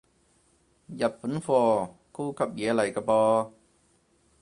[0.97, 3.51] 日本貨，高級嘢嚟個噃